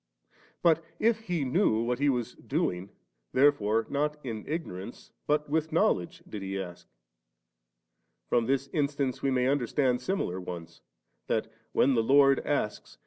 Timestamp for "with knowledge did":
5.47-6.41